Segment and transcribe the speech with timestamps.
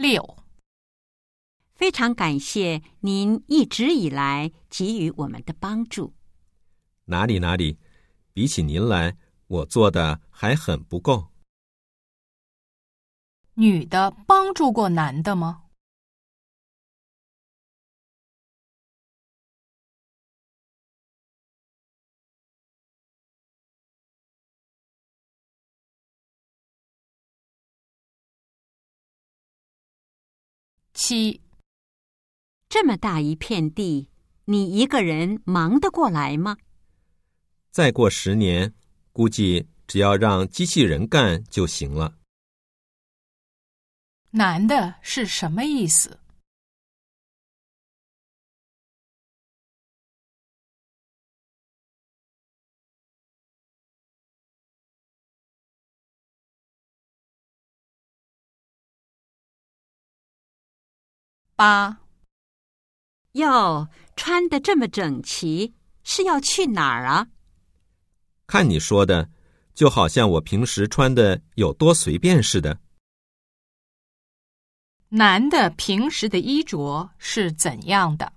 [0.00, 0.38] 六，
[1.74, 6.14] 非常感谢您一直以来给予我们的帮助。
[7.04, 7.78] 哪里哪里，
[8.32, 11.28] 比起您来，我做的还很不够。
[13.52, 15.64] 女的帮助过男的吗？
[31.02, 31.40] 七，
[32.68, 34.10] 这么大一片地，
[34.44, 36.58] 你一个人忙得过来吗？
[37.70, 38.74] 再过十年，
[39.10, 42.18] 估计只要让机器人干就行了。
[44.32, 46.20] 难的是什么意思？
[61.60, 61.98] 八，
[63.32, 67.26] 哟，穿得这么整齐，是要去哪儿啊？
[68.46, 69.28] 看你说的，
[69.74, 72.80] 就好像我平时穿的有多随便似的。
[75.10, 78.32] 男的平时的衣着是怎样的？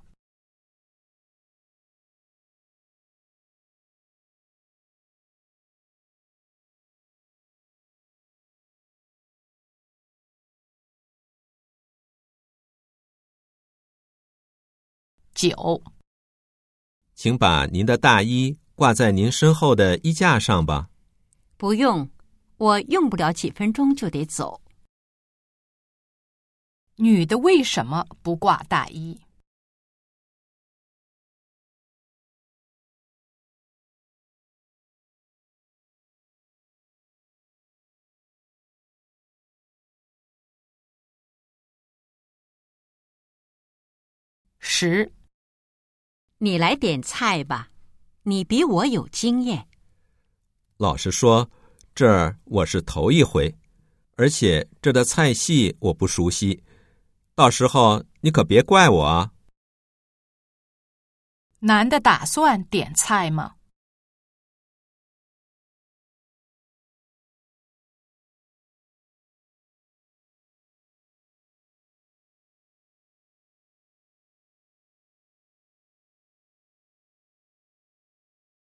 [15.44, 15.84] 九，
[17.16, 20.90] 请把您的大衣挂在您身后的衣架上吧。
[21.58, 22.10] 不用，
[22.56, 24.62] 我用不了几分钟就得走。
[26.96, 29.20] 女的为什么不挂大衣？
[44.60, 45.12] 十，
[46.44, 47.70] 你来点菜吧，
[48.24, 49.66] 你比我有经验。
[50.76, 51.50] 老实说，
[51.96, 53.56] 这儿我是头一回，
[54.18, 56.62] 而且这的菜系我不熟悉，
[57.34, 59.32] 到时候你可别怪我啊。
[61.60, 63.56] 男的打算点菜吗？